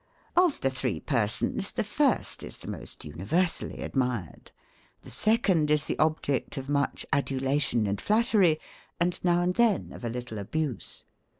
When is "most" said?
2.67-3.05